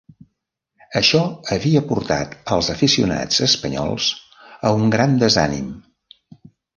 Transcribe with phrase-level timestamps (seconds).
[0.99, 1.19] Això
[1.55, 4.07] havia portat els aficionats espanyols
[4.71, 5.69] a un gran desànim.